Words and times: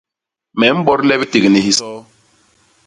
Me 0.57 0.67
mbodle 0.77 1.13
biték 1.21 1.45
ni 1.49 1.59
hisoo. 1.65 1.97